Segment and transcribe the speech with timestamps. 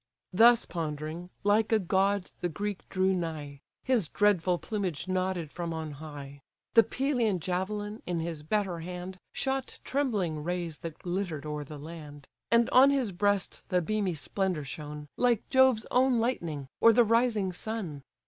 [0.33, 5.91] Thus pondering, like a god the Greek drew nigh; His dreadful plumage nodded from on
[6.01, 6.41] high;
[6.73, 12.27] The Pelian javelin, in his better hand, Shot trembling rays that glitter'd o'er the land;
[12.49, 17.53] And on his breast the beamy splendour shone, Like Jove's own lightning, or the rising
[17.53, 18.01] sun.